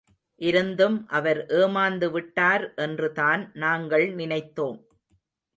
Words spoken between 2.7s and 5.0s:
என்றுதான் நாங்கள் நினைத்தோம்.